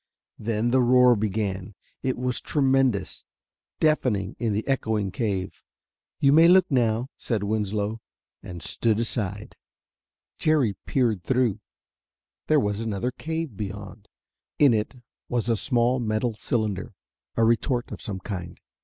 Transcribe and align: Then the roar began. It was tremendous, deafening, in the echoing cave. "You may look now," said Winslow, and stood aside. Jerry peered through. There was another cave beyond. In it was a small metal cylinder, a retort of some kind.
Then 0.39 0.71
the 0.71 0.81
roar 0.81 1.15
began. 1.15 1.75
It 2.01 2.17
was 2.17 2.41
tremendous, 2.41 3.23
deafening, 3.79 4.35
in 4.39 4.51
the 4.51 4.67
echoing 4.67 5.11
cave. 5.11 5.61
"You 6.19 6.33
may 6.33 6.47
look 6.47 6.65
now," 6.71 7.09
said 7.19 7.43
Winslow, 7.43 8.01
and 8.41 8.63
stood 8.63 8.99
aside. 8.99 9.55
Jerry 10.39 10.75
peered 10.87 11.21
through. 11.23 11.59
There 12.47 12.59
was 12.59 12.79
another 12.79 13.11
cave 13.11 13.55
beyond. 13.55 14.07
In 14.57 14.73
it 14.73 14.95
was 15.29 15.47
a 15.49 15.55
small 15.55 15.99
metal 15.99 16.33
cylinder, 16.33 16.95
a 17.35 17.43
retort 17.43 17.91
of 17.91 18.01
some 18.01 18.21
kind. 18.21 18.59